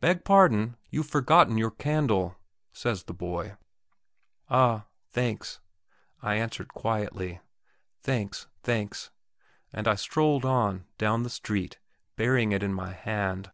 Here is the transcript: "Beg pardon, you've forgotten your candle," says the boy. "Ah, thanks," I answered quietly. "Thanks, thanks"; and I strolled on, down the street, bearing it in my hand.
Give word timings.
"Beg 0.00 0.24
pardon, 0.24 0.76
you've 0.90 1.06
forgotten 1.06 1.56
your 1.56 1.70
candle," 1.70 2.34
says 2.72 3.04
the 3.04 3.14
boy. 3.14 3.56
"Ah, 4.50 4.86
thanks," 5.12 5.60
I 6.20 6.34
answered 6.34 6.74
quietly. 6.74 7.38
"Thanks, 8.00 8.48
thanks"; 8.64 9.12
and 9.72 9.86
I 9.86 9.94
strolled 9.94 10.44
on, 10.44 10.86
down 10.98 11.22
the 11.22 11.30
street, 11.30 11.78
bearing 12.16 12.50
it 12.50 12.64
in 12.64 12.74
my 12.74 12.90
hand. 12.90 13.52